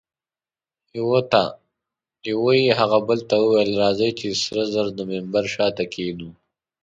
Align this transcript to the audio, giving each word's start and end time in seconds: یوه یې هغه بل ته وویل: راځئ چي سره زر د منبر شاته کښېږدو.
یوه 2.29 2.51
یې 2.63 2.71
هغه 2.79 2.99
بل 3.07 3.19
ته 3.29 3.35
وویل: 3.43 3.71
راځئ 3.83 4.11
چي 4.19 4.27
سره 4.43 4.61
زر 4.73 4.87
د 4.97 4.99
منبر 5.11 5.45
شاته 5.53 5.83
کښېږدو. 5.91 6.29